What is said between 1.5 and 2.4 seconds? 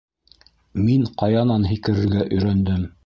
һикерергә